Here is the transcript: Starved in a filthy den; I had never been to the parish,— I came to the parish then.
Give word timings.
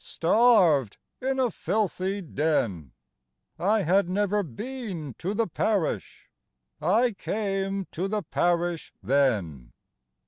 Starved 0.03 0.97
in 1.21 1.39
a 1.39 1.51
filthy 1.51 2.21
den; 2.23 2.91
I 3.59 3.83
had 3.83 4.09
never 4.09 4.41
been 4.41 5.13
to 5.19 5.35
the 5.35 5.45
parish,— 5.45 6.27
I 6.81 7.11
came 7.11 7.85
to 7.91 8.07
the 8.07 8.23
parish 8.23 8.91
then. 9.03 9.73